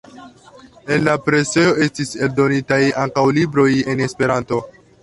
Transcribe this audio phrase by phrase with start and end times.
[0.95, 4.65] En la presejo estis eldonitaj ankaŭ libroj en Esperanto.